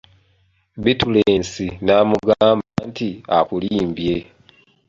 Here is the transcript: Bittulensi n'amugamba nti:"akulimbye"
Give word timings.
Bittulensi 0.83 1.67
n'amugamba 1.85 2.75
nti:"akulimbye" 2.89 4.15